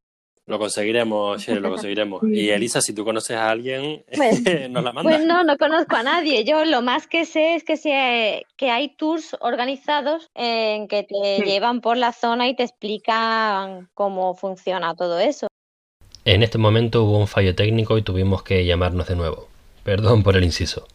Lo 0.49 0.59
conseguiremos, 0.59 1.43
sí, 1.43 1.55
lo 1.55 1.69
conseguiremos. 1.69 2.23
Y 2.33 2.49
Elisa, 2.49 2.81
si 2.81 2.95
tú 2.95 3.05
conoces 3.05 3.37
a 3.37 3.51
alguien, 3.51 4.03
pues, 4.17 4.43
nos 4.71 4.83
la 4.83 4.93
mandas. 4.93 5.17
Pues 5.17 5.27
no, 5.27 5.45
no 5.45 5.59
conozco 5.59 5.95
a 5.95 6.03
nadie. 6.03 6.45
Yo 6.45 6.65
lo 6.65 6.81
más 6.81 7.07
que 7.07 7.27
sé 7.27 7.55
es 7.55 7.65
que, 7.65 7.77
sé 7.77 8.47
que 8.57 8.71
hay 8.71 8.97
tours 8.97 9.37
organizados 9.41 10.31
en 10.35 10.89
que 10.89 11.03
te 11.03 11.45
llevan 11.45 11.83
por 11.83 11.99
la 11.99 12.13
zona 12.13 12.49
y 12.49 12.57
te 12.57 12.63
explican 12.63 13.91
cómo 13.93 14.35
funciona 14.35 14.95
todo 14.97 15.19
eso. 15.19 15.49
En 16.25 16.43
este 16.43 16.57
momento 16.57 17.05
hubo 17.05 17.19
un 17.19 17.29
fallo 17.29 17.55
técnico 17.55 17.99
y 17.99 18.03
tuvimos 18.03 18.43
que 18.43 18.65
llamarnos 18.65 19.07
de 19.07 19.17
nuevo. 19.17 19.49
Perdón 19.85 20.23
por 20.23 20.37
el 20.37 20.45
inciso. 20.45 20.87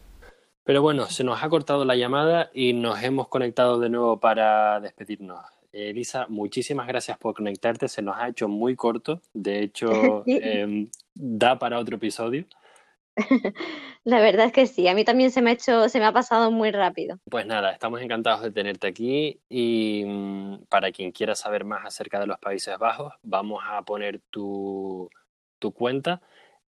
Pero 0.64 0.82
bueno, 0.82 1.06
se 1.06 1.22
nos 1.22 1.42
ha 1.42 1.48
cortado 1.48 1.84
la 1.84 1.94
llamada 1.94 2.50
y 2.52 2.72
nos 2.72 3.00
hemos 3.04 3.28
conectado 3.28 3.78
de 3.78 3.88
nuevo 3.88 4.18
para 4.18 4.80
despedirnos. 4.80 5.44
Elisa, 5.74 6.26
muchísimas 6.28 6.86
gracias 6.86 7.18
por 7.18 7.34
conectarte. 7.34 7.88
Se 7.88 8.00
nos 8.00 8.16
ha 8.16 8.28
hecho 8.28 8.48
muy 8.48 8.76
corto. 8.76 9.20
De 9.32 9.60
hecho, 9.60 10.22
em, 10.26 10.88
da 11.14 11.58
para 11.58 11.78
otro 11.78 11.96
episodio. 11.96 12.44
La 14.04 14.20
verdad 14.20 14.46
es 14.46 14.52
que 14.52 14.66
sí, 14.66 14.86
a 14.88 14.94
mí 14.94 15.04
también 15.04 15.30
se 15.30 15.40
me 15.40 15.50
ha 15.50 15.52
hecho, 15.54 15.88
se 15.88 15.98
me 15.98 16.04
ha 16.04 16.12
pasado 16.12 16.50
muy 16.50 16.70
rápido. 16.70 17.18
Pues 17.30 17.46
nada, 17.46 17.72
estamos 17.72 18.00
encantados 18.02 18.42
de 18.42 18.50
tenerte 18.50 18.86
aquí 18.86 19.40
y 19.48 20.04
mm, 20.04 20.64
para 20.68 20.92
quien 20.92 21.12
quiera 21.12 21.34
saber 21.34 21.64
más 21.64 21.86
acerca 21.86 22.20
de 22.20 22.26
los 22.26 22.38
Países 22.38 22.76
Bajos, 22.78 23.12
vamos 23.22 23.62
a 23.66 23.82
poner 23.82 24.20
tu, 24.30 25.08
tu 25.58 25.72
cuenta. 25.72 26.20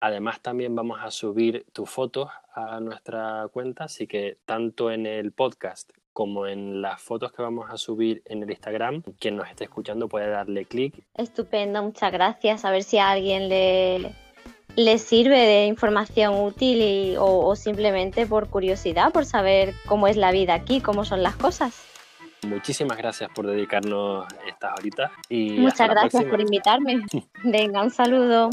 Además, 0.01 0.41
también 0.43 0.75
vamos 0.75 1.01
a 1.03 1.11
subir 1.11 1.65
tus 1.73 1.89
fotos 1.89 2.31
a 2.55 2.79
nuestra 2.81 3.49
cuenta, 3.53 3.85
así 3.85 4.07
que 4.07 4.39
tanto 4.45 4.91
en 4.91 5.07
el 5.07 5.33
podcast 5.33 5.91
como 6.15 6.47
en 6.47 6.81
las 6.81 7.03
fotos 7.03 7.33
que 7.33 7.43
vamos 7.43 7.69
a 7.69 7.77
subir 7.77 8.23
en 8.25 8.43
el 8.43 8.51
Instagram. 8.51 9.03
Quien 9.19 9.37
nos 9.37 9.49
esté 9.51 9.65
escuchando 9.65 10.09
puede 10.09 10.31
darle 10.31 10.65
clic. 10.65 10.95
Estupendo, 11.15 11.83
muchas 11.83 12.11
gracias. 12.13 12.65
A 12.65 12.71
ver 12.71 12.85
si 12.85 12.99
a 12.99 13.11
alguien 13.11 13.49
le, 13.51 14.15
le 14.77 14.99
sirve 14.99 15.39
de 15.39 15.67
información 15.67 16.41
útil 16.41 17.17
o, 17.19 17.55
simplemente 17.57 18.27
por 18.27 18.49
curiosidad, 18.49 19.13
por 19.13 19.27
saber 19.27 19.75
cómo 19.87 20.07
es 20.07 20.17
la 20.17 20.31
vida 20.31 20.55
aquí, 20.55 20.81
cómo 20.81 21.05
son 21.05 21.23
las 21.23 21.37
cosas. 21.37 21.85
Muchísimas 22.47 22.97
gracias 22.97 23.31
por 23.35 23.47
dedicarnos 23.47 24.27
estas 24.47 24.79
horitas 24.79 25.11
y 25.29 25.59
muchas 25.59 25.89
gracias 25.89 26.25
por 26.25 26.41
invitarme. 26.41 27.03
Venga, 27.43 27.83
un 27.83 27.91
saludo. 27.91 28.51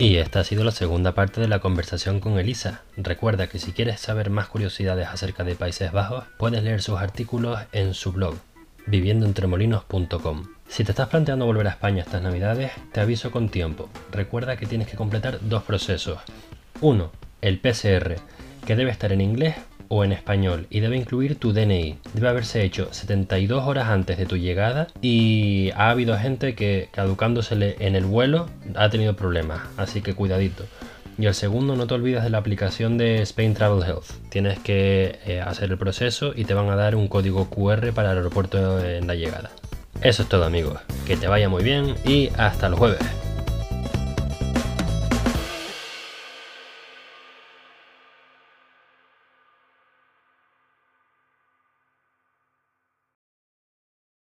Y 0.00 0.16
esta 0.16 0.40
ha 0.40 0.44
sido 0.44 0.64
la 0.64 0.70
segunda 0.70 1.12
parte 1.12 1.42
de 1.42 1.46
la 1.46 1.58
conversación 1.58 2.20
con 2.20 2.38
Elisa. 2.38 2.80
Recuerda 2.96 3.48
que 3.48 3.58
si 3.58 3.72
quieres 3.72 4.00
saber 4.00 4.30
más 4.30 4.48
curiosidades 4.48 5.06
acerca 5.06 5.44
de 5.44 5.56
Países 5.56 5.92
Bajos, 5.92 6.24
puedes 6.38 6.62
leer 6.62 6.80
sus 6.80 6.98
artículos 6.98 7.60
en 7.72 7.92
su 7.92 8.10
blog, 8.10 8.34
viviendoentremolinos.com. 8.86 10.46
Si 10.68 10.84
te 10.84 10.92
estás 10.92 11.10
planteando 11.10 11.44
volver 11.44 11.66
a 11.66 11.72
España 11.72 12.02
estas 12.02 12.22
navidades, 12.22 12.72
te 12.92 13.00
aviso 13.00 13.30
con 13.30 13.50
tiempo. 13.50 13.90
Recuerda 14.10 14.56
que 14.56 14.64
tienes 14.64 14.88
que 14.88 14.96
completar 14.96 15.38
dos 15.42 15.64
procesos. 15.64 16.18
Uno, 16.80 17.12
el 17.42 17.58
PCR, 17.58 18.16
que 18.64 18.76
debe 18.76 18.92
estar 18.92 19.12
en 19.12 19.20
inglés 19.20 19.56
o 19.90 20.04
en 20.04 20.12
español 20.12 20.66
y 20.70 20.80
debe 20.80 20.96
incluir 20.96 21.36
tu 21.36 21.52
DNI. 21.52 21.98
Debe 22.14 22.28
haberse 22.28 22.64
hecho 22.64 22.88
72 22.92 23.64
horas 23.66 23.88
antes 23.88 24.16
de 24.16 24.24
tu 24.24 24.36
llegada 24.36 24.86
y 25.02 25.72
ha 25.74 25.90
habido 25.90 26.16
gente 26.16 26.54
que 26.54 26.88
caducándosele 26.92 27.76
en 27.80 27.96
el 27.96 28.04
vuelo 28.04 28.46
ha 28.76 28.88
tenido 28.88 29.16
problemas, 29.16 29.60
así 29.76 30.00
que 30.00 30.14
cuidadito. 30.14 30.64
Y 31.18 31.26
el 31.26 31.34
segundo, 31.34 31.76
no 31.76 31.86
te 31.86 31.94
olvides 31.94 32.22
de 32.22 32.30
la 32.30 32.38
aplicación 32.38 32.96
de 32.96 33.20
Spain 33.22 33.52
Travel 33.52 33.82
Health. 33.82 34.06
Tienes 34.30 34.58
que 34.60 35.18
eh, 35.26 35.40
hacer 35.40 35.70
el 35.70 35.76
proceso 35.76 36.32
y 36.34 36.44
te 36.44 36.54
van 36.54 36.70
a 36.70 36.76
dar 36.76 36.94
un 36.94 37.08
código 37.08 37.50
QR 37.50 37.92
para 37.92 38.12
el 38.12 38.18
aeropuerto 38.18 38.82
en 38.82 39.06
la 39.06 39.16
llegada. 39.16 39.50
Eso 40.00 40.22
es 40.22 40.28
todo 40.28 40.44
amigos, 40.44 40.78
que 41.06 41.16
te 41.16 41.26
vaya 41.26 41.48
muy 41.50 41.62
bien 41.62 41.94
y 42.06 42.30
hasta 42.38 42.68
el 42.68 42.74
jueves. 42.74 43.29